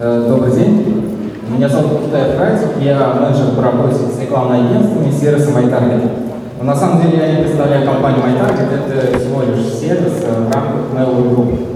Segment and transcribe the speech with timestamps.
[0.00, 1.30] Э, Добрый день.
[1.48, 6.10] Меня зовут Кутай Фрайзов, я менеджер по работе с рекламными агентствами сервиса MyTarget.
[6.58, 10.52] Но на самом деле я не представляю компанию MyTarget, это всего лишь сервис э, в
[10.52, 11.66] рамках Mail.ru Group.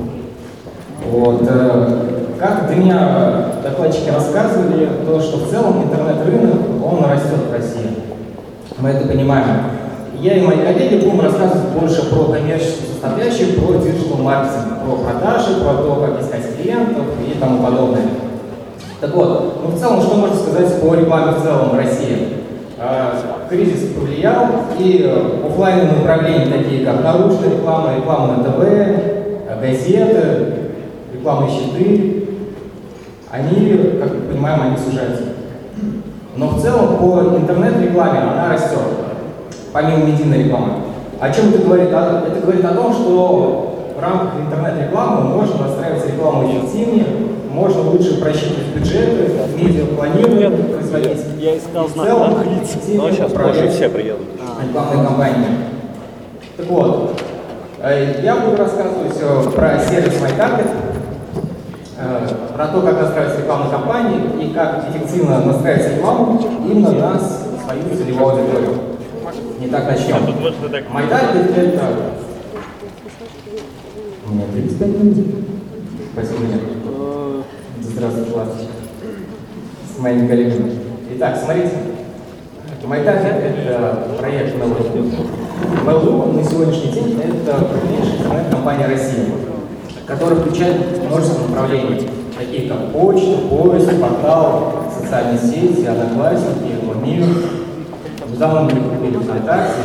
[1.10, 1.42] Вот.
[1.48, 2.06] э,
[2.40, 7.90] Как для меня докладчики рассказывали, то, что в целом интернет-рынок, он растет в России.
[8.78, 9.46] Мы это понимаем.
[10.20, 15.60] Я и мои коллеги будем рассказывать больше про коммерческую составляющую, про digital маркетинг, про продажи,
[15.60, 18.02] про то, как искать клиентов и тому подобное.
[19.00, 22.28] Так вот, ну в целом, что можно сказать по рекламе в целом в России?
[22.76, 23.12] Э,
[23.48, 24.46] Кризис повлиял,
[24.78, 30.54] и э, оффлайновые направления, такие как наружная реклама, реклама на ТВ, газеты,
[31.14, 32.24] рекламные щиты,
[33.30, 35.24] они, как мы понимаем, они сужаются.
[36.36, 38.78] Но в целом по интернет-рекламе она растет,
[39.72, 40.72] помимо медийной рекламы.
[41.20, 41.88] О чем это говорит?
[41.88, 47.06] Это говорит о том, что в рамках интернет-рекламы можно настраивать рекламу эффективнее,
[47.52, 51.18] можно лучше просчитывать бюджеты, медиапланирование производить.
[51.38, 52.64] Я искал И в знак целом «Ах, лица».
[52.64, 54.26] эффективнее Ну, сейчас позже все приедут.
[54.66, 55.46] рекламной кампании.
[56.56, 57.20] Так вот,
[57.82, 60.68] э, я буду рассказывать про сервис MyTarget,
[61.98, 67.96] э, про то, как настраивать рекламную кампанию и как эффективно настраивать рекламу именно на свою
[67.96, 68.74] целевую аудиторию.
[69.60, 70.24] Не так начнем.
[70.24, 70.84] Тут можно так.
[70.90, 71.96] MyTarget это...
[74.26, 75.16] У меня 35 минут.
[76.14, 76.60] Спасибо, нет.
[77.82, 78.48] Здравствуйте, Влад.
[79.94, 80.72] С моими коллегами.
[81.14, 81.72] Итак, смотрите.
[82.82, 85.26] MyTarget– это проект Mail.ru.
[85.84, 89.26] Mail.ru на сегодняшний день– это крупнейшая интернет-компания России,
[90.06, 97.26] которая включает множество направлений, такие как почта, поиск, портал, социальные сети, одноклассники, мир.
[99.20, 99.82] ВКонтакте.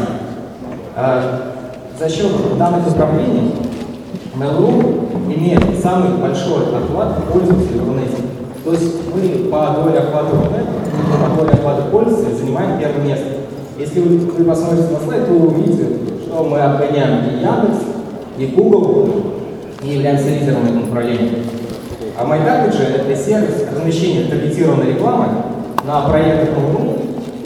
[0.96, 1.52] А,
[2.00, 3.54] За счет данных направлений
[4.38, 8.18] Mail.ru имеет самый большой охват пользователей Рунете.
[8.64, 10.72] То есть мы по доле охвата Рунета,
[11.12, 13.26] по доле охвата пользователей занимаем первое место.
[13.78, 15.88] Если вы, вы посмотрите на слайд, то вы увидите,
[16.26, 17.84] что мы обгоняем и Яндекс,
[18.38, 19.10] и Google,
[19.84, 21.44] и являемся лидером в этом направлении.
[22.18, 25.28] А MyTarget это сервис размещения таргетированной рекламы
[25.86, 26.95] на проектах Mail.ru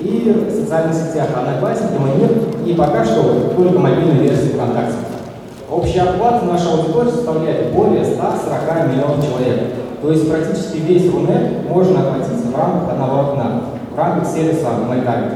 [0.01, 2.29] и в социальных сетях Одноклассники, Мир
[2.65, 4.95] и пока что только мобильной версии ВКонтакте.
[5.69, 9.59] Общий охват нашей аудитории составляет более 140 миллионов человек.
[10.01, 13.61] То есть практически весь Рунет можно охватить в рамках одного окна,
[13.93, 15.33] в рамках сервиса MyTarget.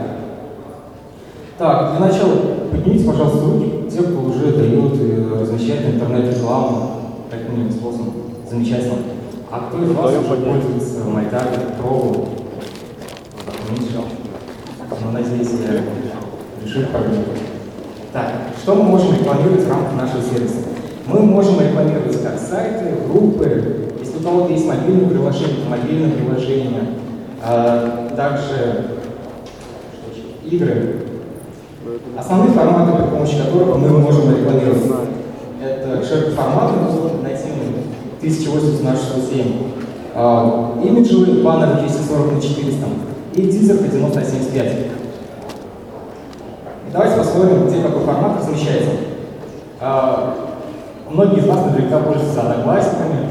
[1.57, 2.35] Так, для начала
[2.71, 6.91] поднимите, пожалуйста, руки, те, кто уже дает и размещает интернет-рекламу
[7.29, 8.13] таким способом.
[8.49, 8.95] Замечательно.
[9.51, 12.29] А кто из вас уже пользуется MyTarget, пробовал?
[13.45, 14.22] Так, меньше.
[15.01, 15.81] Но надеюсь, я
[16.63, 17.23] решу проблему.
[18.11, 18.31] Так,
[18.61, 20.57] что мы можем рекламировать в рамках нашего сервиса?
[21.07, 26.83] Мы можем рекламировать как сайты, группы, если у кого-то есть мобильное приложение, то мобильное приложение,
[27.41, 28.85] а, также
[30.45, 31.07] игры.
[32.17, 34.83] Основные форматы, при помощи которых мы можем рекламировать,
[35.61, 37.83] это широкоформатный нативный
[38.21, 39.45] 1080 на 607,
[40.15, 42.85] а, имиджевый баннер 240 на 400
[43.35, 44.77] и дизель 90 на 75.
[46.91, 48.91] Давайте посмотрим, где какой формат размещается.
[49.79, 50.43] А,
[51.13, 53.27] Многие из вас наверняка пользуются одноклассниками,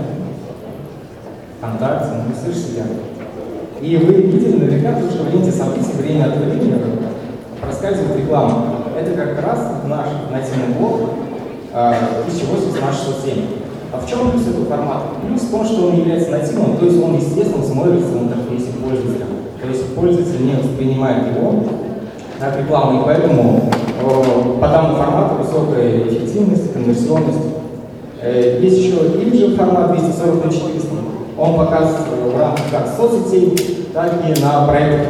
[1.58, 2.84] ВКонтакте, ну, вы слышите себя.
[3.80, 6.80] И вы видели наверняка, то, что в ленте событий время от времени
[7.60, 8.66] проскальзывает реклама.
[8.96, 9.58] Это как раз
[9.88, 10.76] наш нативный
[11.74, 13.46] а, 1080 на 607.
[13.92, 15.06] А в чем плюс этого формата?
[15.26, 19.26] Плюс в том, что он является нативным, то есть он, естественно, смотрится в интерфейсе пользователя.
[19.72, 21.64] Есть пользователь не воспринимает его
[22.38, 23.70] как рекламу, и поэтому
[24.02, 27.38] э, по данному формату высокая эффективность, конверсионность.
[28.20, 30.88] Э, есть еще имиджевый формат 240 на 400.
[31.38, 35.08] Он показывается в рамках как соцсетей, так и на проектах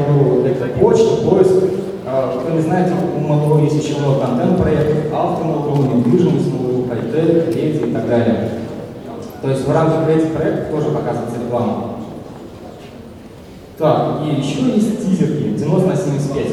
[0.81, 1.55] почта, поиск.
[2.06, 7.89] Э, Кто не знает, у Mail.ru есть еще много контент-проектов, авто Mail.ru, недвижимость Mail.ru, леди
[7.89, 8.49] и так далее.
[9.43, 11.92] То есть в рамках этих проектов тоже показывается реклама.
[13.79, 16.47] Так, и еще есть тизерки 90 на 75.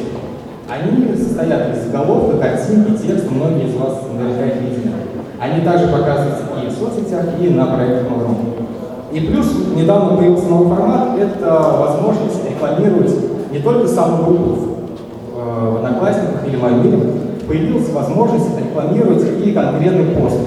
[0.70, 4.94] Они состоят из заголовка, картинки, текста, многие из вас наверняка их видели.
[5.40, 8.36] Они также показываются и в соцсетях, и на проектах Mail.ru.
[9.12, 13.16] И плюс недавно появился новый формат, это возможность рекламировать
[13.52, 14.78] не только саму группу в,
[15.36, 17.00] э, Одноклассниках или Мобиле,
[17.48, 20.38] появилась возможность рекламировать и конкретный пост,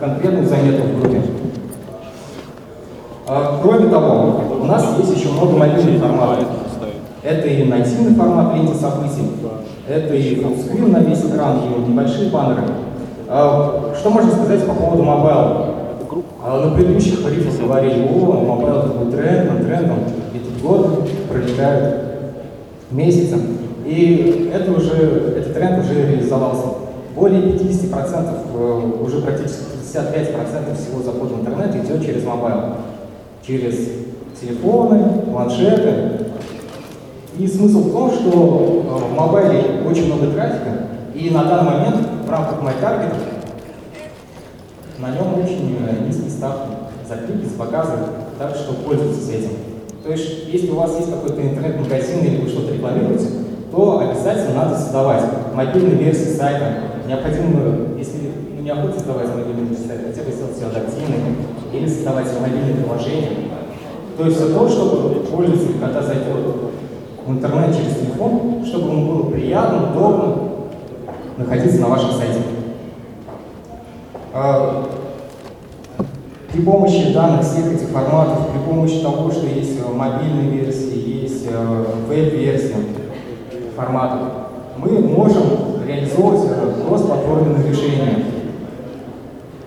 [0.00, 1.22] конкретную заметку в группе.
[3.28, 6.46] А, Кроме того, у нас есть еще много мобильных форматов.
[7.24, 9.28] Это и нативный формат ленты событий,
[9.88, 12.62] это и fullscreen на весь экран, и небольшие баннеры.
[13.28, 15.74] А, Что можно сказать по поводу mobile?
[16.46, 19.98] на предыдущих РИФах говорили, о, mobile это будет трендом, трендом,
[20.32, 22.04] и тут год пролетают
[22.92, 23.40] месяцем.
[23.84, 24.92] И это уже,
[25.36, 26.66] этот тренд уже реализовался.
[27.16, 32.74] Более 50%, э, уже практически 55% всего захода в интернет идет через mobile.
[33.46, 33.88] Через
[34.40, 36.26] телефоны, планшеты.
[37.38, 41.96] И смысл в том, что э, в мобайле очень много трафика, и на данный момент
[42.26, 43.14] в рамках MyTarget
[44.98, 46.70] на нем очень э, низкие ставки
[47.06, 47.92] за клики, показы,
[48.38, 49.50] так что пользуйтесь этим.
[50.02, 53.26] То есть, если у вас есть какой-то интернет-магазин или вы что-то рекламируете,
[53.70, 56.78] то обязательно надо создавать мобильные версии сайта.
[57.06, 61.35] Необходимо, если ну, не охота создавать мобильные версии сайта, хотя бы сделать все адаптивными
[61.72, 63.30] или создавать мобильные приложения.
[64.16, 66.56] То есть для того, чтобы пользователь, когда зайдет
[67.26, 70.34] в интернет через телефон, чтобы ему было приятно, удобно
[71.36, 72.40] находиться на вашем сайте.
[74.32, 74.88] А,
[76.52, 81.84] при помощи данных всех этих форматов, при помощи того, что есть мобильные версии, есть э,
[82.08, 82.74] веб-версии
[83.76, 84.28] форматов,
[84.78, 85.42] мы можем
[85.86, 86.48] реализовывать
[86.86, 88.24] кросс-платформенные решения.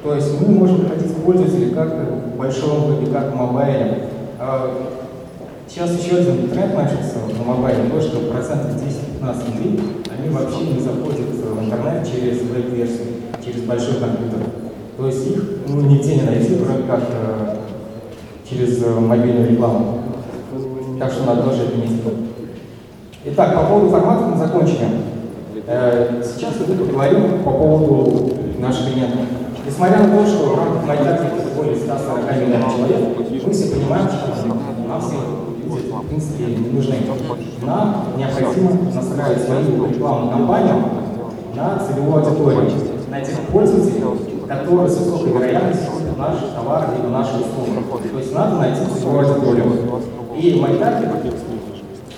[0.04, 4.08] То есть мы можем находить пользователей как в большом вебе, как в мобайле.
[4.40, 4.96] А,
[5.68, 9.80] сейчас еще один тренд начался на мобайле, то, что процентов 10-15 людей,
[10.18, 13.08] они вообще не заходят в интернет через веб-версию,
[13.44, 14.40] через большой компьютер.
[14.98, 17.56] То есть их ну, нигде не найти, кроме как э,
[18.50, 20.00] через э, мобильную рекламу.
[20.98, 22.02] Так что надо тоже это иметь
[23.26, 24.88] Итак, по поводу форматов мы закончили.
[25.68, 29.39] Э, сейчас мы поговорим по поводу наших клиентов.
[29.66, 33.00] Несмотря на то, что в рамках Майдаки более 140 миллионов человек,
[33.46, 34.48] мы все понимаем, что
[34.88, 35.16] нам все
[35.64, 36.96] люди, в принципе, не нужны.
[37.62, 40.76] Нам необходимо настраивать свою рекламную кампанию
[41.56, 42.72] на целевую аудиторию,
[43.10, 44.04] на тех пользователей,
[44.48, 48.00] которые с высокой вероятностью купят наш товар либо нашу услугу.
[48.12, 49.66] То есть надо найти целевую аудиторию.
[50.38, 51.08] И в Майдаке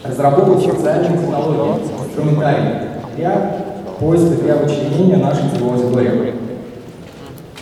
[0.04, 3.58] разработал специальные технологии, инструментарий для
[4.00, 6.34] поиска, для вычленения нашей целевой аудитории.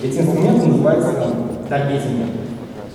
[0.02, 1.12] Эти инструменты называются
[1.68, 2.24] таргетинги.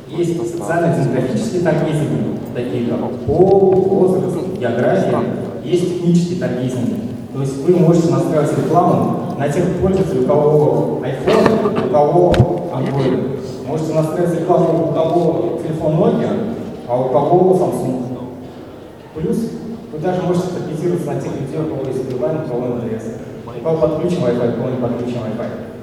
[0.09, 5.19] Есть социально-демографические таргетинги, такие как пол, возраст, география.
[5.63, 7.01] Есть технические таргетинги.
[7.35, 12.33] То есть вы можете настраивать рекламу на тех пользователей, у кого iPhone, у кого
[12.73, 13.39] Android.
[13.67, 16.55] Можете настраивать рекламу у кого телефон Nokia,
[16.89, 18.03] а у кого Samsung.
[19.15, 19.51] Плюс
[19.93, 23.05] вы даже можете таргетироваться на тех людей, у кого есть Билайн, у кого МТС.
[23.47, 25.74] У кого подключен Wi-Fi, у кого не подключен Wi-Fi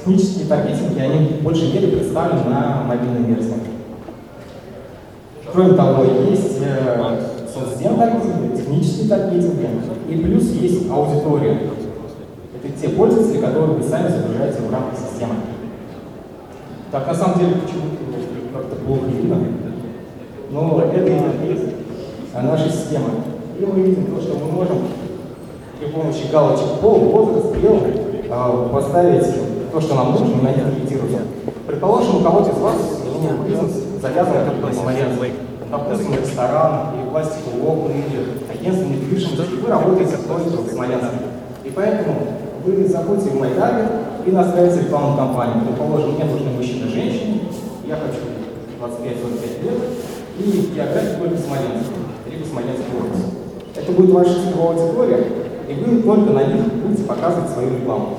[0.00, 3.54] технические таргетинги, они в большей мере представлены на мобильной версии.
[5.52, 7.20] Кроме того, есть э,
[7.52, 9.68] соцсеть таргетинг, технические таргетинги,
[10.08, 11.58] и плюс есть аудитория.
[12.62, 15.34] Это те пользователи, которые вы сами загружаете в рамках системы.
[16.90, 17.96] Так, на самом деле, почему-то
[18.52, 19.38] как-то плохо видно.
[20.50, 23.08] Но это наша система.
[23.58, 24.78] И мы видим то, что мы можем
[25.78, 28.10] при помощи галочек пол, возраст, белый
[28.72, 29.26] поставить
[29.70, 31.20] то, что нам нужно, на них ориентироваться.
[31.66, 32.76] Предположим, у кого-то из вас
[33.46, 33.72] бизнес
[34.02, 35.08] завязан как саморез,
[35.70, 41.18] допустим, ресторан, или пластиковые окна, или агентство недвижимости, и вы работаете в Смоленске.
[41.64, 42.14] И поэтому
[42.64, 45.64] вы заходите в MyTarget и настраиваете рекламную кампанию.
[45.66, 47.40] Предположим, мне нужны мужчины и женщины,
[47.86, 48.20] я хочу
[48.80, 49.74] 25-45 лет,
[50.38, 51.92] и география только Смоленск,
[52.28, 53.26] либо Смоленская область.
[53.76, 55.26] Это будет ваша целевая аудитория,
[55.68, 58.16] и вы только на них будете показывать свою рекламу.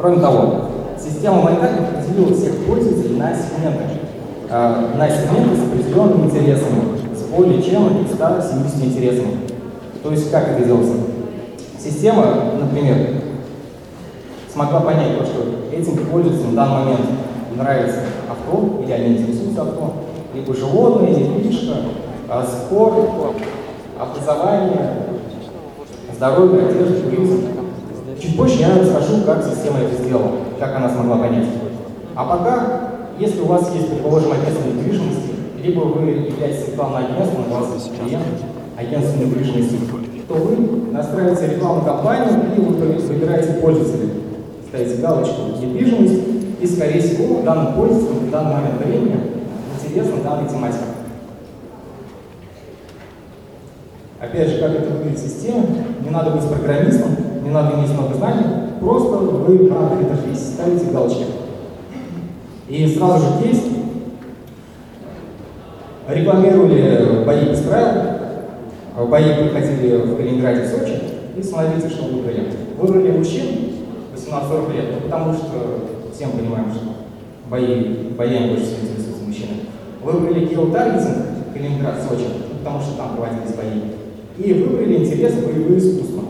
[0.00, 0.54] Кроме того,
[0.98, 3.84] система монетарных разделила всех пользователей на сегменты,
[4.48, 6.80] э, на сегменты с определенными интересами,
[7.14, 9.40] с более чем 170 интересами.
[10.02, 10.94] То есть как это делается?
[11.78, 12.24] Система,
[12.58, 13.20] например,
[14.50, 17.00] смогла понять то, что этим пользователям в данный момент
[17.54, 19.92] нравится авто, или они интересуются авто,
[20.32, 21.74] либо животные, недвижка,
[22.26, 23.10] э, спорт,
[24.00, 24.94] образование,
[26.16, 27.59] здоровье, одежда, туризм.
[28.20, 31.46] Чуть позже я расскажу, как система это сделала, как она смогла понять.
[32.14, 35.30] А пока, если у вас есть, предположим, агентство недвижимости,
[35.62, 38.24] либо вы являетесь рекламным агентством, у вас есть клиент,
[38.76, 39.78] агентство недвижимости,
[40.28, 44.10] то вы настраиваете рекламную кампанию и вы выбираете пользователя.
[44.68, 46.20] Ставите галочку «Недвижимость»,
[46.60, 49.20] и, скорее всего, данному пользователю в данный момент времени
[49.82, 50.84] интересна данная тематика.
[54.20, 55.64] Опять же, как это выглядит система,
[56.04, 58.44] не надо быть программистом, не надо иметь много знаний,
[58.80, 61.24] просто вы в рамках интерфейса ставите галочки.
[62.68, 63.66] И сразу же есть.
[66.08, 68.02] Рекламировали бои без правил,
[69.08, 70.94] бои проходили в Калининграде, в Сочи,
[71.36, 72.52] и смотрите, что выбрали.
[72.76, 73.46] Выбрали мужчин
[74.14, 75.46] 18-40 лет, ну, потому что
[76.12, 76.84] всем понимаем, что
[77.48, 79.54] бои, боями больше всего интересуются мужчины.
[80.02, 81.16] Выбрали геотаргетинг
[81.54, 82.26] Калининград, Сочи,
[82.58, 84.44] потому что там проводились бои.
[84.44, 86.22] И выбрали интерес в боевое искусство.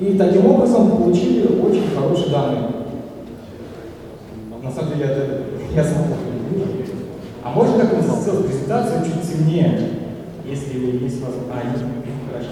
[0.00, 2.70] И таким образом получили очень хорошие данные.
[4.62, 5.42] На самом деле, это
[5.74, 6.04] я сам
[6.52, 6.94] не вижу.
[7.44, 9.78] А можно как-то сделать презентацию чуть темнее,
[10.46, 11.52] если есть возможность?
[11.52, 11.84] А, нет,
[12.32, 12.48] хорошо.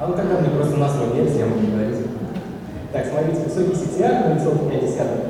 [0.00, 2.06] А вот тогда мне просто на свой версии, я могу говорить.
[2.92, 5.28] Так, смотрите, высокий CTR 0,5.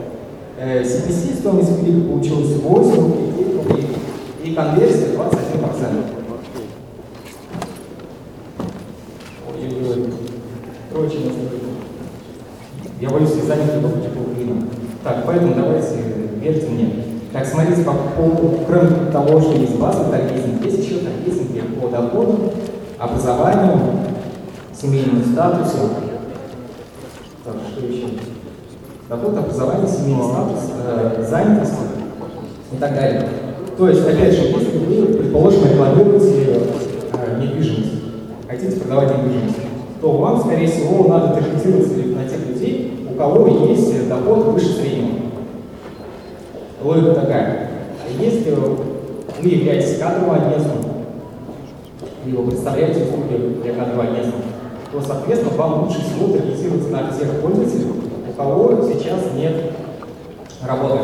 [0.58, 3.86] Э, CPC стоимость клика получилась 8 рублей,
[4.44, 6.27] и конверсия 21%.
[11.18, 11.34] Короче,
[13.00, 14.62] я боюсь, я занят только Украина.
[15.02, 15.96] Так, поэтому давайте
[16.40, 16.92] верьте мне.
[17.32, 22.52] Так, смотрите, по поводу, кроме того, что есть базовый таргетинг, есть еще таргетинги по доходу,
[22.98, 23.78] образованию,
[24.74, 25.90] семейному статусу.
[27.44, 28.06] Так, что еще?
[29.08, 31.74] Доход, образование, семейный статус, э, занятость
[32.72, 33.28] и так далее.
[33.76, 36.60] То есть, опять же, если вы, предположим, рекламируете
[37.12, 37.92] э, недвижимость,
[38.48, 39.67] хотите продавать недвижимость,
[40.00, 45.18] то вам, скорее всего, надо таргетироваться на тех людей, у кого есть доход выше среднего.
[46.82, 47.70] Логика такая.
[48.18, 50.84] Если вы являетесь кадровым агентством,
[52.24, 54.40] либо представляете услуги для кадрового агентства,
[54.92, 57.86] то, соответственно, вам лучше всего таргетироваться на тех пользователей,
[58.28, 59.72] у кого сейчас нет
[60.66, 60.98] работы.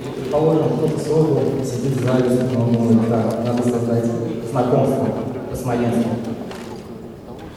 [0.00, 4.04] Или, предположим, кто-то создал, сидит ну, да, надо создать
[4.50, 5.06] знакомство
[5.50, 6.31] по Смоленску.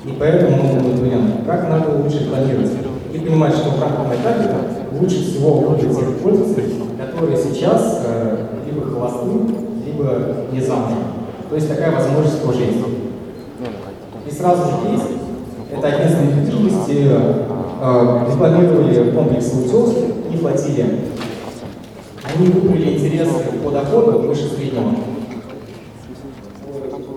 [0.05, 1.31] И поэтому мы удовлетворены.
[1.47, 2.71] Как надо лучше планировать?
[3.11, 4.57] И понимать, что в рамках таргета
[4.99, 9.29] лучше всего выбрать тех пользователей, которые сейчас э, либо холосты,
[9.85, 10.97] либо не замужем.
[11.49, 12.77] То есть такая возможность тоже есть.
[14.27, 15.05] И сразу же есть,
[15.71, 17.07] это агентство недвижимости,
[17.81, 19.97] э, рекламировали комплекс Лутевск
[20.31, 20.87] и флотилия.
[22.23, 23.31] Они выбрали интересы
[23.63, 24.91] по доходу выше среднего.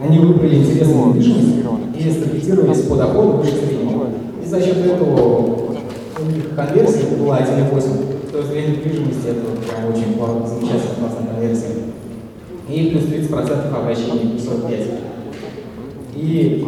[0.00, 1.64] Они выбрали интересы недвижимости
[1.98, 4.06] и стабилизировались по доходу выше среднего.
[4.42, 5.76] И за счет этого
[6.18, 8.30] у них конверсия была 1,8.
[8.30, 10.14] То есть для недвижимости это прям очень
[10.46, 11.74] замечательная классная конверсия.
[12.68, 14.80] И плюс 30% обращений, плюс 45.
[16.14, 16.64] И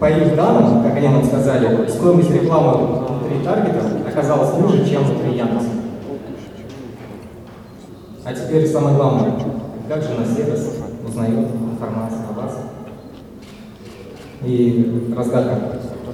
[0.00, 5.38] по их данным, как они нам сказали, стоимость рекламы внутри таргета оказалась ниже, чем внутри
[5.38, 5.68] Яндекса.
[8.24, 9.34] А теперь самое главное,
[9.88, 12.13] как же на сервис узнает информацию?
[14.46, 15.58] И разгадка.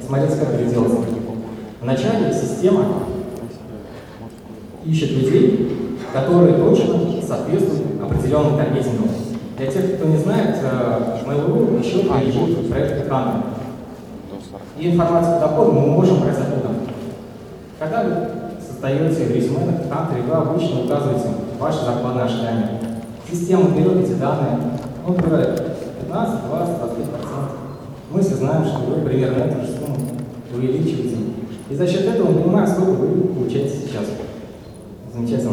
[0.09, 0.99] Как это делается.
[1.81, 2.85] Вначале система
[4.85, 9.09] ищет людей, которые точно соответствуют определенным таргетингам.
[9.57, 10.57] Для тех, кто не знает,
[11.27, 13.45] Mail.ru еще принадлежит проект экрана.
[14.79, 16.71] И информацию по доходу мы можем брать оттуда.
[17.79, 18.11] Когда вы
[18.67, 22.81] создаете резюме на HeadHunter, вы обычно указываете ваши зарплатные ожидания.
[23.31, 24.59] Система берет эти данные,
[25.07, 26.90] выбирает 15, 20, 25%.
[28.11, 29.97] Мы все знаем, что вы примерно эту же сумму
[30.53, 31.17] увеличиваете.
[31.71, 34.07] И за счет этого мы понимаем, сколько вы получаете сейчас.
[35.15, 35.53] Замечательно.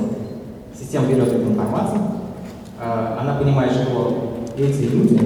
[0.77, 2.01] Система берет эту информацию,
[2.79, 5.19] а, она понимает, что эти люди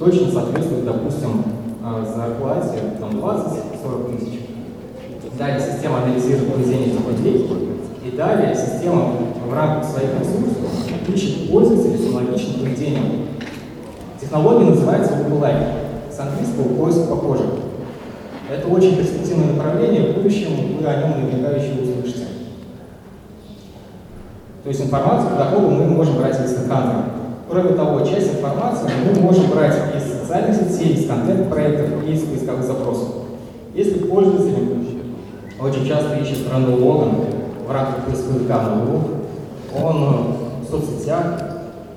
[0.00, 1.44] точно соответствуют, допустим,
[1.84, 4.40] а, зарплате там 20-40 тысяч.
[5.38, 7.48] Далее система анализирует поведение людей,
[8.04, 9.12] и далее система
[9.48, 13.28] в рамках своих ресурсов ищет пользователей с аналогичным поведением.
[14.20, 15.87] Технология называется lookalike,
[16.18, 17.46] с английского поиск похожих.
[18.50, 22.26] Это очень перспективное направление, в будущем вы о нем наверняка еще услышите.
[24.64, 27.04] То есть информацию по доходу мы можем брать из HeadHunter.
[27.48, 32.64] Кроме того, часть информации мы можем брать из социальных сетей, из контент-проектов и из поисковых
[32.64, 33.08] запросов.
[33.74, 34.98] Если пользователь
[35.60, 37.10] очень часто ищет Рэндалл Логан
[37.66, 41.24] в рамках поисковика Mail.ru, он в соцсетях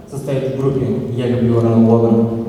[0.09, 0.85] состоит в группе
[1.15, 2.40] «Я люблю Рэндалл Логан».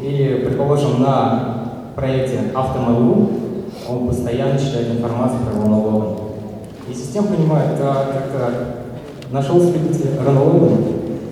[0.00, 3.30] И, предположим, на проекте «Автомейл.ру»
[3.88, 6.14] он постоянно читает информацию про Рэндалл Логан.
[6.88, 8.54] И система понимает, так, так, так,
[9.30, 10.78] нашел любитель Рено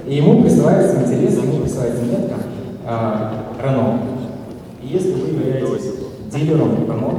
[0.06, 2.37] и ему присылается интерес, ему присылается метка
[2.85, 3.30] э,
[3.62, 4.00] Рено.
[4.82, 5.94] И если вы являетесь
[6.32, 7.12] дилером Рено,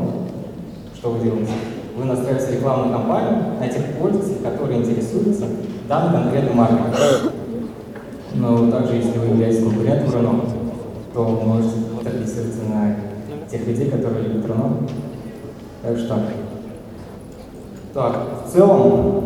[0.95, 1.51] что вы делаете?
[1.97, 5.45] Вы настраиваете рекламную кампанию на тех пользователей, которые интересуются
[5.89, 6.77] данной конкретной маркой.
[8.35, 10.41] Но также, если вы являетесь конкурентом Рено,
[11.17, 12.95] то вы можете таргетироваться на
[13.49, 14.87] тех людей, которые любят Рено.
[15.81, 16.19] Так что
[17.91, 18.19] так.
[18.45, 19.23] В целом,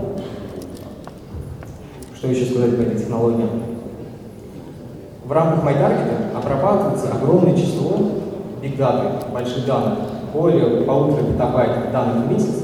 [2.15, 3.45] что еще сказать по этой технологии?
[5.25, 7.97] В рамках MyTarget обрабатывается огромное число
[8.61, 9.99] биг даты, больших данных,
[10.31, 12.63] более полутора петабайт данных в месяц.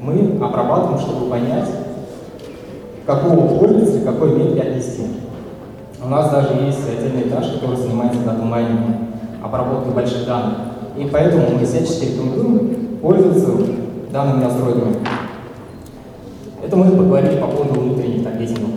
[0.00, 1.68] мы обрабатываем, чтобы понять,
[3.06, 5.02] какого пользователя, какой метод отнести.
[6.04, 9.08] У нас даже есть отдельный этаж, который занимается дата-майнингом,
[9.42, 10.56] обработкой больших данных.
[10.96, 13.52] И поэтому мы всячески рекомендуем пользоваться
[14.12, 14.96] данными настройками.
[16.64, 18.70] Это мы поговорили по поводу внутренних таргетингов.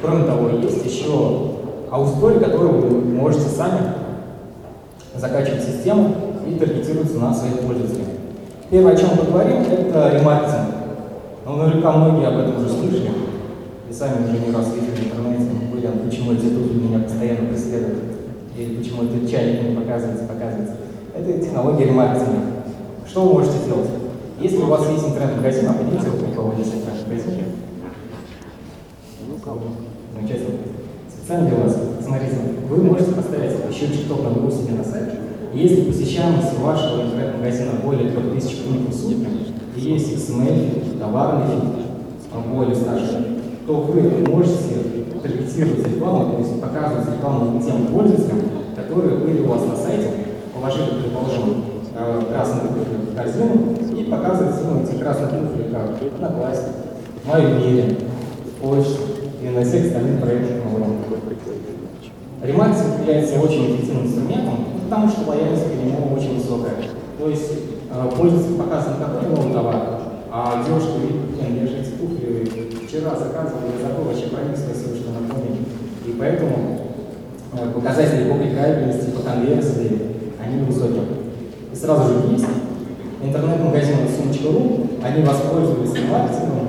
[0.00, 1.50] Кроме того, есть еще
[1.90, 3.80] аудитория, которую вы можете сами
[5.14, 6.14] закачивать в систему
[6.48, 8.06] и таргетироваться на своих пользователей.
[8.70, 10.68] Первое, о чем мы поговорим, это ремаркетинг.
[11.44, 13.10] Ну, наверняка многие об этом уже слышали,
[13.90, 17.98] и сами уже не раз видели в интернете, были, почему эти туфли меня постоянно преследуют,
[18.56, 20.76] или почему этот чайник не показывается, показывается.
[21.14, 22.40] Это технология ремаркетинга.
[23.06, 23.88] Что вы можете сделать?
[24.40, 27.44] Если у вас есть интернет-магазин, а руку, у кого есть интернет-магазин.
[30.14, 30.58] Замечательно.
[31.08, 31.76] Специально для вас.
[32.04, 32.36] Смотрите,
[32.68, 35.10] вы можете поставить еще чертов набор себе на сайт.
[35.52, 39.26] Если посещаемость вашего интернет-магазина более 3000 пунктов в сутки,
[39.76, 41.72] есть XML, товарный
[42.52, 43.31] более старше,
[43.66, 48.40] то вы можете таргетировать рекламу, то есть показывать рекламу тем пользователям,
[48.74, 50.08] которые были у вас на сайте,
[50.54, 51.64] положили, предположим,
[51.94, 56.72] э, красные туфли в корзину и показывать им эти красные туфли как Одноклассник,
[57.24, 57.96] моем мире,
[58.60, 59.02] почту
[59.42, 60.62] и на всех остальных проектах.
[62.42, 66.74] Ремаркетинг является очень эффективным инструментом, потому что лояльность к нему очень высокая.
[67.16, 67.52] То есть
[67.88, 70.01] э, пользователь показывает какой новый товар,
[70.34, 74.96] а девушка видит, блин, я же эти туфли вчера заказывал, я забыл про них, спасибо,
[74.96, 75.60] что напомнили.
[76.06, 76.88] И поэтому
[77.52, 78.38] э, показатели по
[79.10, 79.98] по конверсии,
[80.42, 81.04] они высокие.
[81.70, 82.46] И сразу же есть
[83.22, 86.68] интернет-магазин сумочка.ру, они воспользовались маркетингом,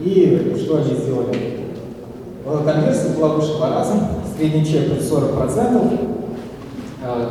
[0.00, 1.60] и что они сделали?
[2.64, 3.92] Конверсия была выше два раза,
[4.36, 6.00] средний чек 40%,
[7.04, 7.30] э,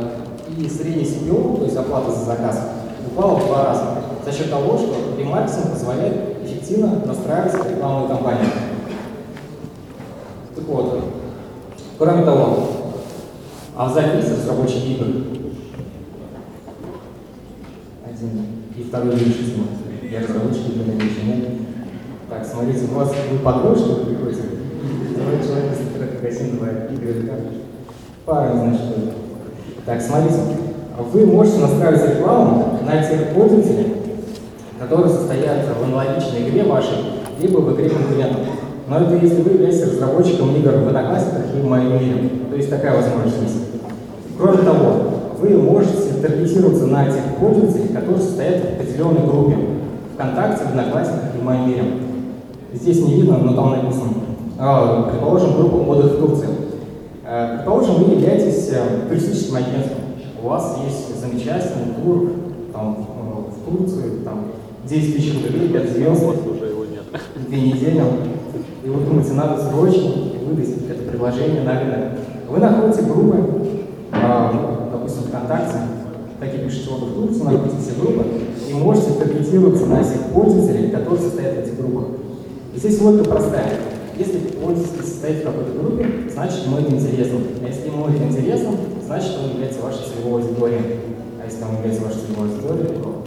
[0.56, 2.60] и средний CPO, то есть оплата за заказ,
[3.06, 3.84] упала в два раза
[4.24, 8.46] за счет того, что ремаркетинг позволяет эффективно настраивать рекламную кампанию.
[10.54, 11.04] Так вот,
[11.98, 12.68] кроме того,
[13.76, 15.06] а в записи разработчик игр
[18.04, 19.66] один и второй решительно.
[20.10, 21.48] Я разработчик игр на нет.
[22.28, 24.42] Так, смотрите, у вас вы подросток приходите,
[25.12, 27.34] второй человек из интернет-магазина бывает игры, да?
[28.26, 29.14] Парень, значит,
[29.86, 30.40] Так, смотрите,
[31.12, 33.99] вы можете настраивать рекламу на тех пользователей,
[34.90, 36.98] которые состоят в аналогичной игре вашей,
[37.40, 38.40] либо в игре конкурентов.
[38.88, 42.30] Но это если вы являетесь разработчиком игр в Одноклассниках и в моем мире.
[42.50, 43.56] То есть такая возможность есть.
[44.36, 44.94] Кроме того,
[45.38, 49.56] вы можете таргетироваться на тех пользователей, которые состоят в определенной группе
[50.14, 51.84] ВКонтакте, Одноклассниках и в моем мире.
[52.72, 54.12] Здесь не видно, но там написано.
[54.58, 56.48] А, предположим, группа отдых в Турции.
[57.24, 60.00] А, предположим, вы являетесь э, туристическим агентством.
[60.42, 62.32] У вас есть замечательный тур
[62.72, 63.06] там,
[63.50, 64.46] в Турцию, там,
[64.88, 67.02] 10 тысяч рублей, 5 звезд, уже его нет.
[67.48, 68.02] две недели.
[68.84, 70.10] И вы думаете, надо срочно
[70.46, 71.98] выдать это предложение на рынок.
[72.48, 73.36] Вы находите группы,
[74.12, 74.52] э,
[74.90, 75.76] допустим, ВКонтакте,
[76.40, 78.24] так и пишете отдых в Турцию, находите все группы,
[78.68, 82.04] и можете таргетироваться на всех пользователей, которые состоят в этих группах.
[82.74, 83.68] И здесь логика простая.
[84.16, 87.38] Если пользователь состоит в какой-то группе, значит ему это интересно.
[87.62, 88.70] А если ему это интересно,
[89.06, 90.82] значит он является вашей целевой аудиторией.
[91.40, 93.19] А если он является вашей целевой аудиторией, то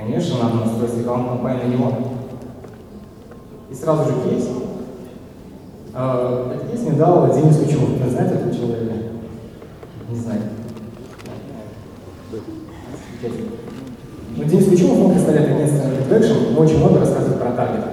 [0.00, 1.92] Конечно, надо настроить рекламную кампанию на него.
[3.70, 4.48] И сразу же кейс.
[5.94, 7.80] Э, этот кейс мне дал Денис Кучев.
[7.80, 8.94] Вы знаете этого человека?
[10.08, 10.40] Не знаю.
[14.36, 17.84] Но Денис Кучев, он представляет агентство Redtraction, очень много рассказывает про таргет.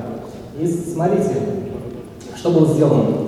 [0.58, 1.36] И смотрите,
[2.38, 3.28] что было сделано.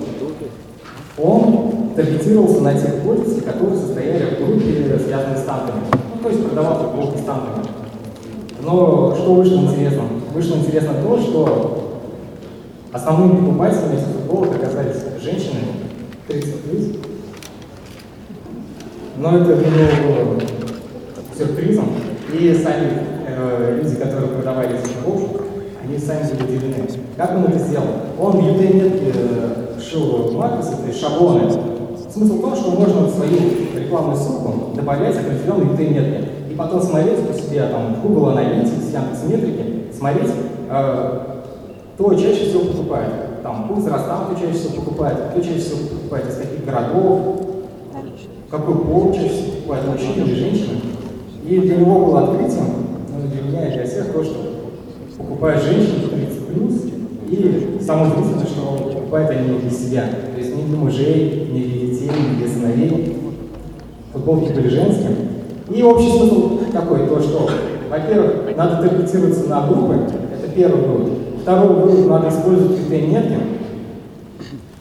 [1.17, 5.81] Он таргетировался на тех пользователей, которые состояли в группе, связанной с танками.
[5.91, 7.65] Ну, то есть продавал футболки с танками.
[8.61, 10.03] Но что вышло интересно?
[10.33, 11.99] Вышло интересно то, что
[12.91, 15.59] основными покупателями этих футболок оказались женщины
[16.27, 16.83] 30 плюс.
[19.17, 20.41] Но это для него было
[21.37, 21.89] сюрпризом.
[22.33, 22.91] И сами
[23.27, 25.41] э, люди, которые продавали эти футболки,
[25.83, 26.89] они сами были удивлены.
[27.17, 27.87] Как он это сделал?
[28.19, 31.49] Он в UTM э, шил матрицы, то есть шаблоны.
[32.11, 33.37] Смысл в том, что можно в свою
[33.75, 39.63] рекламную ссылку добавлять определенные UTM-метки потом смотреть по себе там, в Google Analytics, Яндекс Метрики,
[39.97, 40.29] смотреть,
[40.69, 41.19] э,
[41.95, 43.41] кто чаще всего покупает.
[43.41, 47.45] Там, путь возрастам, кто чаще всего покупает, кто чаще всего покупает, из каких городов,
[48.51, 50.79] какой пол чаще всего покупает, мужчина или женщина.
[51.47, 52.65] И для него было открытием,
[53.07, 54.35] ну, для меня и для всех, то, что
[55.17, 56.73] покупают женщины 30 плюс,
[57.29, 60.09] и самое удивительное, что покупают они не для себя.
[60.35, 63.15] То есть ни для мужей, ни для детей, ни для сыновей.
[64.11, 65.28] Футболки были женские,
[65.69, 67.49] и общий смысл такой, то что,
[67.89, 71.13] во-первых, надо таргетироваться на группы, это первый вывод.
[71.41, 73.37] Второй вывод, надо использовать крутые метки.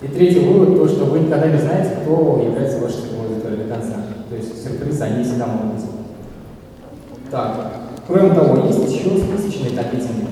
[0.01, 3.75] И третий вывод, то, что вы никогда не знаете, кто является вашей целевой аудиторией до
[3.75, 3.95] конца.
[4.31, 5.85] То есть сюрпризы, они всегда могут быть.
[7.31, 7.73] Так,
[8.07, 10.29] кроме того, есть еще списочные таргетинги.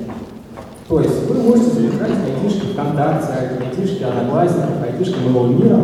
[0.88, 5.80] То есть вы можете запускать айтишки ВКонтакте, айтишки Одноклассников, айтишки Нового мира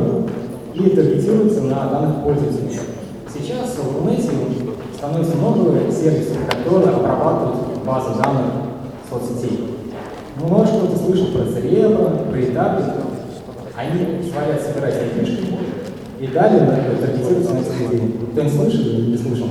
[0.74, 2.78] и таргетироваться на данных пользователей.
[3.32, 4.30] Сейчас в интернете
[5.12, 8.44] становится много сервисов, которые обрабатывают базу данных
[9.10, 9.68] соцсетей.
[10.40, 12.82] Ну, может, кто-то слышал про Церебро, про Этапи.
[13.76, 15.46] Они позволяют собирать айтишки
[16.18, 16.66] и далее
[17.00, 18.16] таргетируются на этих людей.
[18.32, 19.46] Кто-нибудь слышал или не слышал?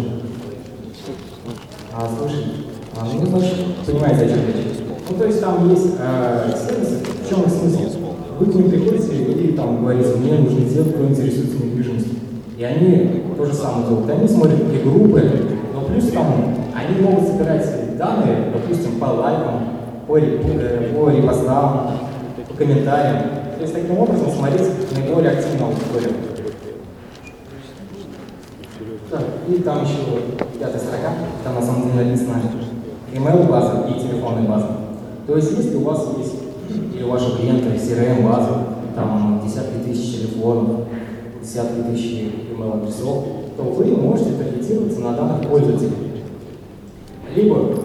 [1.93, 2.45] А, слышали?
[2.95, 4.77] А, ну, значит, понимаете, о чем речь.
[5.09, 7.79] Ну, то есть там есть э, сервисы, в чем их смысл?
[8.39, 12.20] Вы к ним приходите и там говорите, мне нужно сделать, кто интересуется недвижимостью.
[12.61, 14.07] И они то же самое делают.
[14.11, 15.31] Они смотрят какие группы,
[15.73, 19.61] но плюс к тому, они могут собирать данные, допустим, по лайкам,
[20.05, 21.89] по, э, по репостам,
[22.47, 23.23] по комментариям.
[23.55, 26.11] То есть таким образом смотреть наиболее активную аудиторию.
[29.09, 29.97] Так, и там еще
[30.59, 32.43] пятая строка, там на самом деле написано
[33.11, 34.67] email база и телефонная база.
[35.25, 36.35] То есть если у вас есть
[36.93, 40.81] или у вашего клиента CRM база, там десятки тысяч телефонов,
[41.41, 43.23] десятки тысяч email адресов,
[43.57, 46.23] то вы можете таргетироваться на данных пользователей.
[47.35, 47.75] Либо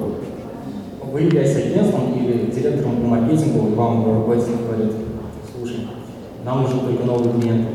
[1.12, 4.92] вы являетесь агентством или директором по маркетингу, и вам руководитель говорит,
[5.54, 5.88] слушай,
[6.44, 7.66] нам нужен только новый клиент,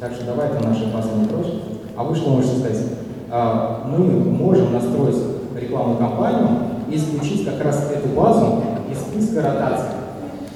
[0.00, 1.52] так что давай ты наши базы не прочь.
[1.96, 2.84] А вы что можете сказать?
[3.30, 5.16] А, мы можем настроить
[5.60, 6.48] рекламную кампанию
[6.90, 9.98] и исключить как раз эту базу из списка ротации.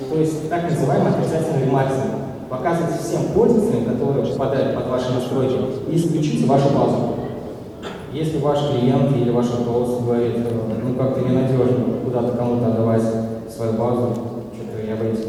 [0.08, 2.21] То есть так называемый отрицательный ремаркетинг.
[2.52, 5.56] Показывать всем пользователям, которые попадают под ваши настройки,
[5.88, 7.14] и исключить вашу базу.
[8.12, 13.02] Если ваш клиент или ваш руководство говорит, ну как-то ненадежно куда-то кому-то отдавать
[13.48, 14.12] свою базу,
[14.52, 15.24] что-то я боюсь.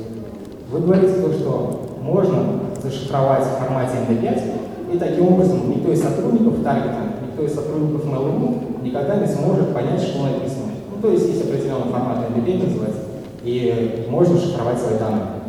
[0.69, 6.61] Вы говорите то, что можно зашифровать в формате MD5, и таким образом никто из сотрудников
[6.61, 10.73] таргета, никто из сотрудников Mail.ru никогда не сможет понять, что написано.
[10.93, 13.01] Ну, то есть есть определенный формат MD5 называется,
[13.45, 15.42] и можно шифровать свои данные.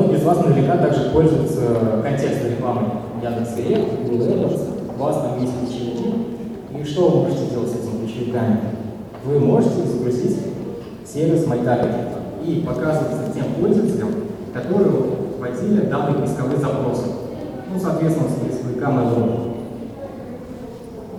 [0.00, 1.60] Многие из вас наверняка также пользуются
[2.02, 2.84] контекстной рекламой
[3.22, 4.60] Яндекс.Директ, Google AdWords,
[4.96, 6.14] у вас там есть ключевики.
[6.74, 8.60] И что вы можете делать с этими ключевиками?
[9.26, 10.38] Вы можете загрузить
[11.04, 14.08] сервис MyTarget и показываться тем пользователям,
[14.54, 14.90] которые
[15.38, 17.02] вводили данные поисковые запросы.
[17.70, 19.56] Ну, соответственно, с поисковикам Mail.ru.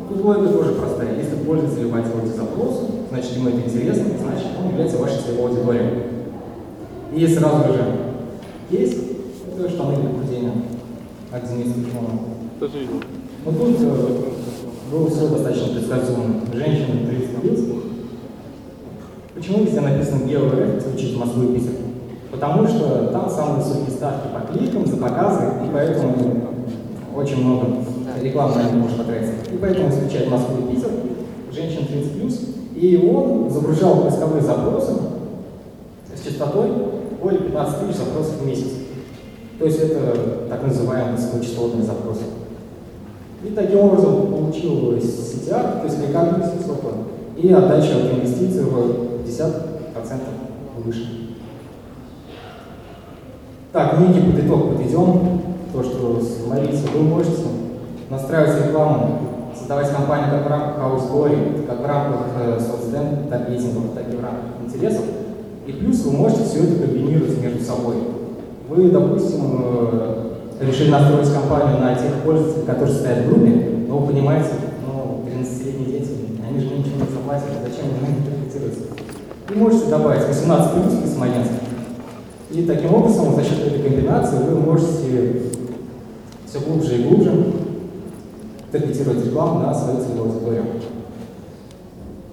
[0.09, 1.17] Тут логика тоже простая.
[1.17, 6.03] Если пользователь вводил эти запросы, значит ему это интересно, значит он является вашей целевой аудиторией.
[7.13, 8.10] И сразу же
[8.71, 8.97] есть
[9.53, 10.53] это штаны для худения
[11.31, 11.75] от Дениса
[12.59, 12.87] Тоже
[13.45, 14.31] Ну тут э,
[14.91, 16.41] было все достаточно предсказуемо.
[16.53, 17.59] Женщина 30 плюс.
[19.35, 21.73] Почему везде написано геоэффект звучит Москвы и Питер?
[22.31, 26.15] Потому что там самые высокие ставки по кликам, за показы, и поэтому
[27.15, 27.77] очень много
[28.21, 29.33] рекламы на это может потратиться.
[29.53, 30.91] И поэтому исключает Москву и Питер,
[31.51, 32.41] женщин 30 плюс,
[32.75, 34.93] и он загружал поисковые запросы
[36.15, 36.69] с частотой
[37.21, 38.71] более 15 тысяч запросов в месяц.
[39.59, 42.23] То есть это так называемые высокочастотные запросы.
[43.43, 46.93] И таким образом получилось CTR, то есть рекомендация высокая,
[47.37, 50.19] и отдача от инвестиций в 50%
[50.83, 51.21] выше.
[53.71, 55.41] Так, некий под итог подведем.
[55.73, 57.43] То, что смотрите, вы можете
[58.09, 59.19] настраивать рекламу,
[59.57, 62.59] создавать компанию как в рамках аудитории, как в рамках э,
[63.95, 65.05] так и в рамках интересов.
[65.67, 67.95] И плюс вы можете все это комбинировать между собой.
[68.67, 74.13] Вы, допустим, э, решили настроить компанию на тех пользователей, которые стоят в группе, но вы
[74.13, 74.49] понимаете,
[74.85, 76.11] ну, 13-летние дети,
[76.47, 78.83] они же ничего не заплатят, зачем они интерпретируются?
[79.49, 81.51] И можете добавить 18 плюс и Смоленск.
[82.51, 85.41] И таким образом, за счет этой комбинации, вы можете
[86.45, 87.53] все глубже и глубже
[88.71, 90.63] таргетировать рекламу на свою целевую аудиторию.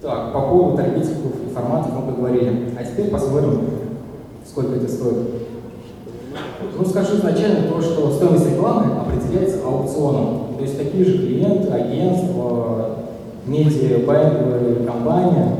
[0.01, 2.73] Так, по поводу таргетингов и форматов мы поговорили.
[2.77, 3.61] А теперь посмотрим,
[4.45, 5.17] сколько это стоит.
[6.77, 10.55] Ну, скажу изначально то, что стоимость рекламы определяется аукционом.
[10.57, 12.97] То есть такие же клиенты, агентства,
[13.45, 14.05] медиа,
[14.85, 15.55] компания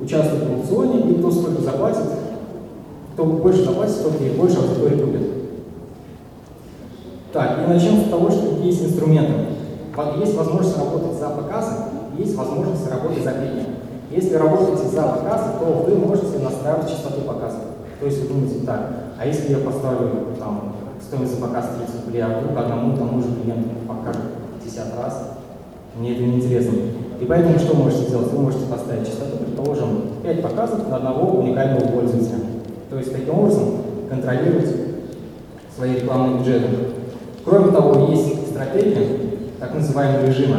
[0.00, 2.04] участвуют в аукционе, и кто сколько заплатит,
[3.12, 5.22] кто больше заплатит, столько и больше аудитории купит.
[7.32, 9.32] Так, и начнем с того, что есть инструменты.
[10.18, 11.72] Есть возможность работать за показы,
[12.16, 13.66] есть возможность работать за клики.
[14.10, 17.58] Если работаете за показы, то вы можете настраивать частоту показа.
[18.00, 22.22] То есть вы думаете так, а если я поставлю там стоимость за показ 30 рублей,
[22.22, 24.22] а вдруг одному тому же клиенту покажут
[24.64, 25.30] 50 раз,
[25.96, 26.72] мне это не интересно.
[27.20, 28.32] И поэтому что можете сделать?
[28.32, 32.38] Вы можете поставить частоту, предположим, 5 показов на одного уникального пользователя.
[32.88, 33.64] То есть таким образом
[34.08, 34.74] контролировать
[35.76, 36.68] свои рекламные бюджеты.
[37.44, 39.06] Кроме того, есть стратегия
[39.60, 40.56] так называемого режима,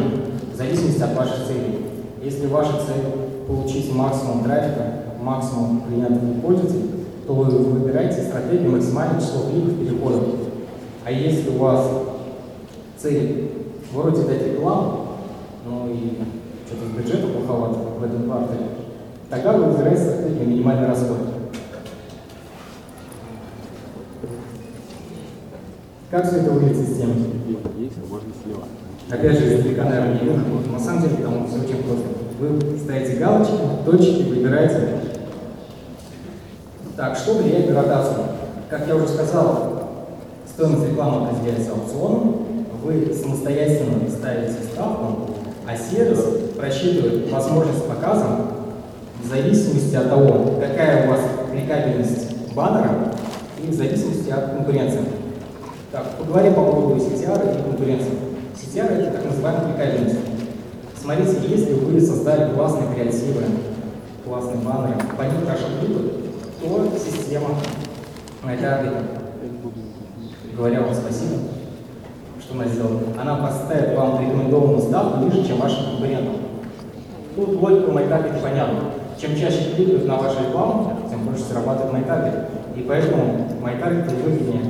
[0.52, 1.86] в зависимости от ваших целей.
[2.22, 6.90] Если ваша цель получить максимум трафика, максимум клиентов и пользователей,
[7.26, 10.22] то вы выбираете стратегию максимального числа кликов переходов.
[11.04, 11.86] А если у вас
[12.96, 13.50] цель
[13.92, 15.06] вроде дать рекламу,
[15.66, 16.18] но и
[16.66, 18.66] что-то с бюджетом плоховато в этом квартале,
[19.28, 21.18] тогда вы выбираете стратегию минимальный расход.
[26.10, 27.14] Как все это выглядит в системе?
[27.78, 28.68] Есть, можно сливать.
[29.10, 30.72] Опять же, издалека, наверное, не видно.
[30.72, 32.21] На самом деле там все очень просто.
[32.42, 33.54] Вы ставите галочки,
[33.86, 34.98] точки, выбираете.
[36.96, 38.24] Так, что влияет на ротацию?
[38.68, 39.84] Как я уже сказал,
[40.44, 45.30] стоимость рекламы определяется аукционом, вы самостоятельно ставите ставку,
[45.68, 46.18] а сервис
[46.56, 48.26] просчитывает возможность показа
[49.22, 51.20] в зависимости от того, какая у вас
[51.52, 53.12] кликабельность баннера
[53.62, 55.02] и в зависимости от конкуренции.
[55.92, 58.10] Так, поговорим по поводу CTR и конкуренции.
[58.56, 60.41] CTR– это так называемая кликабельность.
[61.02, 63.42] Смотрите, если вы создали классные креативы,
[64.24, 66.12] классные баннеры, по ним хорошо кликают,
[66.60, 67.48] то система
[68.44, 68.92] на это
[70.56, 71.38] говоря вам спасибо,
[72.38, 76.36] что она сделала, она поставит вам рекомендованную ставку ниже, чем вашим конкурентам.
[77.34, 78.80] Тут логика MyTarget понятна.
[79.20, 82.46] Чем чаще кликают на вашу рекламу, тем больше зарабатывает MyTarget.
[82.76, 84.62] И поэтому MyTarget выгоднее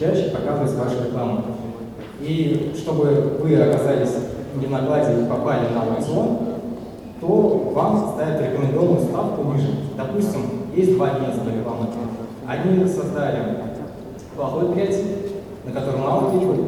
[0.00, 1.42] чаще показывать вашу рекламу.
[2.20, 4.14] И чтобы вы оказались
[4.54, 6.38] не в накладе и попали на аукцион,
[7.20, 9.68] то вам ставят рекомендованную ставку ниже.
[9.96, 10.40] Допустим,
[10.74, 11.90] есть два агентства рекламных.
[12.46, 13.62] Они создали
[14.36, 15.06] плохой креатив,
[15.64, 16.60] на котором кликают,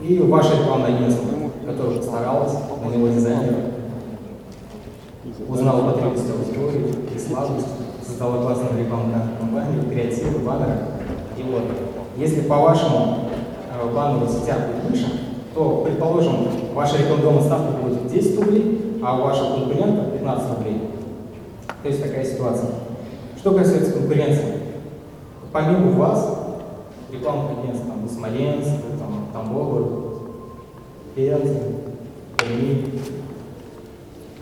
[0.00, 1.28] и ваше рекламное агентство,
[1.66, 3.54] которое постаралось, на него дизайнер,
[5.48, 7.68] узнал потребности аудитории, и слабость,
[8.04, 10.78] создала классную рекламную кампанию, креативы, баннеры.
[11.36, 11.62] И вот,
[12.16, 13.18] если по вашему
[13.70, 15.21] э, баннеру сетях будет выше,
[15.54, 20.80] то, предположим, ваша рекламная ставка будет 10 рублей, а у вашего конкурента 15 рублей.
[21.82, 22.70] То есть такая ситуация.
[23.36, 24.54] Что касается конкуренции,
[25.52, 26.38] помимо вас,
[27.12, 30.12] рекламных агентств, там, Смоленск, там, Тамбова,
[31.14, 31.60] Пенза,
[32.38, 33.00] Перми,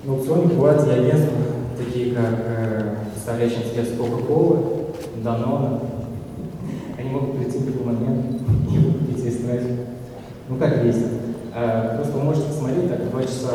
[0.04, 1.36] на аукционе бывают и агентства,
[1.76, 5.80] такие как э, представляющие интерес Coca-Cola, Danone.
[6.96, 9.78] Они могут прийти в любой момент и купить весь трафик.
[10.50, 11.06] Ну как есть.
[11.54, 13.50] Э, просто вы можете посмотреть, так, два часа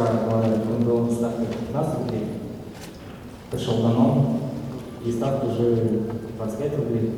[0.85, 2.23] была ставка 15 рублей,
[3.51, 4.37] пришел Danone,
[5.05, 6.03] и ставка уже
[6.37, 7.11] 25 рублей.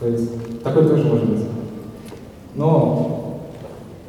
[0.00, 1.44] То есть такой тоже может быть.
[2.54, 3.40] Но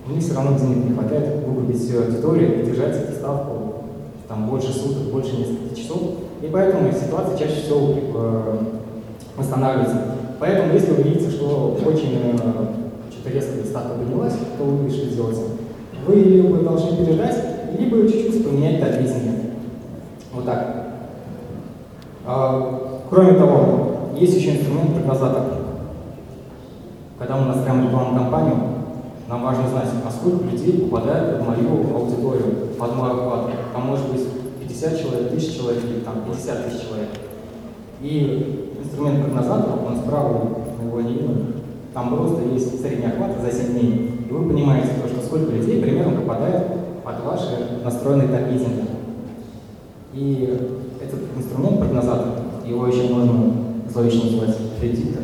[0.08, 3.84] них все равно денег не хватает выкупить аудиторию и держать эту ставку
[4.30, 6.02] там больше суток, больше нескольких часов.
[6.42, 8.58] И поэтому ситуация чаще всего э,
[9.36, 9.98] восстанавливается.
[10.40, 12.38] Поэтому, если вы видите, что очень
[13.26, 15.42] что-то резко ставка поднялась, то вы что делаете?
[16.06, 17.38] Вы либо должны переждать,
[17.78, 19.54] либо чуть-чуть поменять таргетинг.
[20.32, 20.86] Вот так.
[22.26, 25.44] А, кроме того, есть еще инструмент прогнозатор.
[27.18, 28.56] Когда мы настраиваем рекламную кампанию,
[29.28, 33.52] нам важно знать, а сколько людей попадает под мою аудиторию, под мой охват.
[33.74, 34.22] Там может быть
[34.62, 37.10] 50 человек, 1000 человек или там 50 тысяч человек.
[38.02, 40.50] И инструмент прогнозатора, он справа,
[40.84, 41.46] его не видно,
[41.96, 44.12] там просто есть средний охват за 7 дней.
[44.30, 46.68] И вы понимаете, то, что сколько людей примерно попадает
[47.06, 48.84] под ваши настроенные таргетинги.
[50.14, 50.58] И
[51.02, 52.28] этот инструмент прогнозатор,
[52.66, 53.54] его еще можно
[53.90, 55.24] зловечно называть предиктор,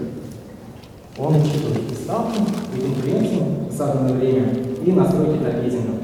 [1.18, 2.42] он учитывает и ставку,
[2.74, 4.54] и конкуренцию в заданное время,
[4.86, 5.98] и настройки таргетинга.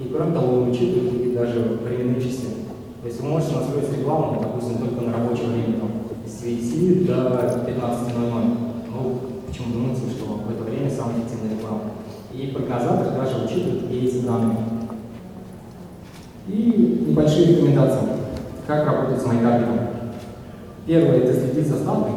[0.00, 2.48] И кроме того, он учитывает и даже временные часы.
[3.00, 5.90] То есть вы можете настроить рекламу, допустим, только на рабочее время, там,
[6.26, 8.61] с 9 до 15.00.
[9.52, 11.82] Почему думаете, что в это время самая эффективная реклама?
[12.32, 14.56] И прогнозатор даже учитывает и эти данные.
[16.48, 18.08] И небольшие рекомендации,
[18.66, 19.78] как работать с MyTarget ом.
[20.86, 22.14] Первое– это следить за ставкой.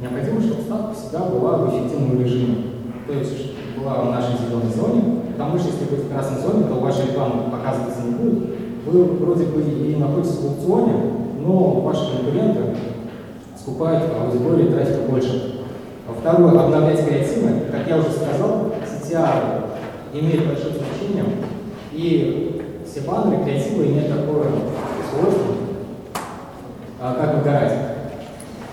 [0.00, 2.56] Необходимо, чтобы ставка всегда была в эффективном режиме.
[3.06, 6.74] То есть была в нашей зеленой зоне, потому что если быть в красной зоне, то
[6.80, 8.58] ваша реклама показываться не будет.
[8.86, 10.94] Вы вроде бы и находитесь в аукционе,
[11.46, 12.76] но ваши конкуренты
[13.56, 15.53] скупают аудиторию и трафика больше.
[16.06, 17.62] Второе, обновлять креативы.
[17.70, 19.64] Как я уже сказал, CTR
[20.12, 21.24] имеет большое значение,
[21.92, 24.48] и все баннеры, креативы имеют такое
[25.10, 25.54] свойство,
[27.00, 27.72] а, как выгорать.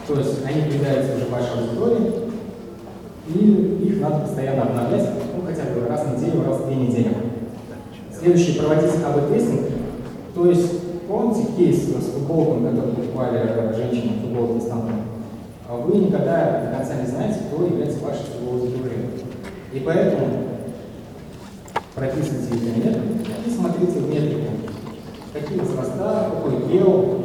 [0.08, 2.12] То есть они появляются уже в вашей аудитории,
[3.28, 7.16] и их надо постоянно обновлять, ну хотя бы раз в неделю, раз в две недели.
[8.14, 9.72] Следующий проводить АБ-тестинг.
[10.36, 14.96] То есть, помните кейс с футболком, который покупали женщины футболки с танком?
[14.96, 15.21] А
[15.72, 19.08] Вы никогда до конца не знаете, кто является вашей целевой аудиторией.
[19.72, 20.28] И поэтому
[21.96, 23.08] прописывайте эти методы
[23.46, 24.52] и смотрите в метрику.
[25.32, 27.20] Какие возраста, какой гео,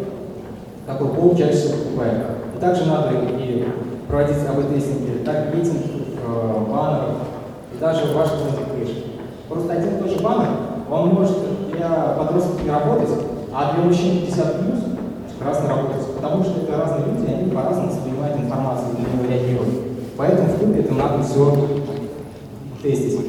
[0.87, 2.25] какой пол чаще всего покупает.
[2.57, 3.67] И также надо и
[4.07, 5.83] проводить АБ-тестинги, так рейтинг
[6.25, 7.17] э, баннеров
[7.75, 8.95] и даже ваш лендинг
[9.49, 10.51] Просто один и тот же баннер,
[10.89, 11.37] он может
[11.73, 13.11] для подростков не работать,
[13.53, 14.79] а для мужчин 50 плюс
[15.37, 19.75] прекрасно работать, потому что это разные люди, они по-разному воспринимают информацию на него реагируют.
[20.17, 21.55] Поэтому в клубе это надо все
[22.83, 23.21] тестить.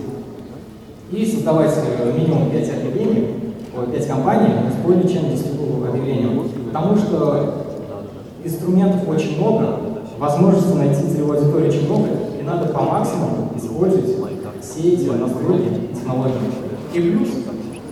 [1.12, 5.46] И создавать э, минимум 5 объявлений, ой, 5 компаний с более чем 10
[5.88, 6.44] объявлениями.
[6.68, 7.64] Потому что
[8.44, 9.80] инструментов очень много,
[10.20, 12.08] возможностей найти целевую аудиторию очень много,
[12.40, 14.18] и надо по максимуму использовать
[14.62, 16.34] все эти настройки технологий.
[16.94, 17.30] И плюс,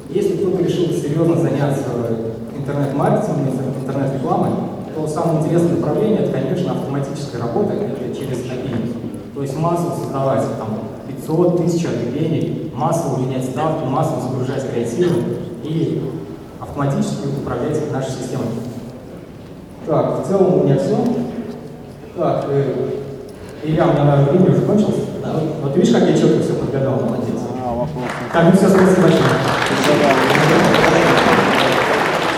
[0.10, 1.84] если кто-то решил серьезно заняться
[2.58, 4.52] интернет-маркетингом, интернет-рекламой,
[4.96, 9.34] то самое интересное направление это, конечно, автоматическая работа, это через API.
[9.36, 15.22] То есть массово создавать там 500 тысяч объявлений, массово менять ставку, массово загружать креативы
[15.64, 16.02] и
[16.62, 18.48] автоматически управлять нашей системой.
[19.86, 20.98] Так, в целом у меня все.
[22.18, 22.92] Так, э,
[23.64, 25.02] Илья, у меня даже время уже кончилось.
[25.22, 25.34] Да.
[25.34, 27.36] Вот, вот видишь, как я четко все подгадал, молодец.
[27.62, 28.06] А, вопрос.
[28.32, 29.30] Так, ну все, спасибо большое.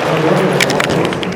[0.01, 0.56] Спасибо.